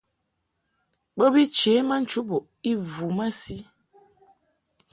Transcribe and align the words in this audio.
Bo 1.17 1.25
bi 1.33 1.41
chě 1.57 1.73
ma 1.87 1.95
nchubuʼ 2.01 2.45
i 2.71 2.71
vu 2.91 3.07
masi. 3.17 3.57